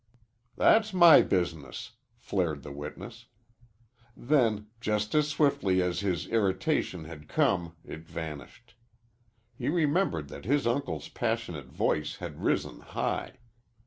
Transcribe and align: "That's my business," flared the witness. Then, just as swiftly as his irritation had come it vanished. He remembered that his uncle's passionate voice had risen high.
"That's 0.55 0.95
my 0.95 1.21
business," 1.21 1.91
flared 2.15 2.63
the 2.63 2.71
witness. 2.71 3.27
Then, 4.17 4.65
just 4.79 5.13
as 5.13 5.27
swiftly 5.29 5.79
as 5.79 5.99
his 5.99 6.25
irritation 6.29 7.03
had 7.05 7.27
come 7.29 7.75
it 7.85 8.07
vanished. 8.07 8.73
He 9.55 9.69
remembered 9.69 10.27
that 10.29 10.45
his 10.45 10.65
uncle's 10.65 11.07
passionate 11.07 11.67
voice 11.67 12.15
had 12.15 12.41
risen 12.41 12.79
high. 12.79 13.33